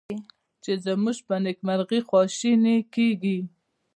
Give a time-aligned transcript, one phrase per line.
[0.63, 3.37] چې زمونږ په نیکمرغي خواشیني کیږي